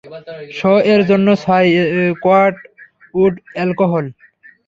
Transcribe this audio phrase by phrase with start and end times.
[0.57, 1.69] Show এর জন্য ছয়
[2.23, 2.55] কোয়াট
[3.13, 4.05] উড অ্যালকোহল।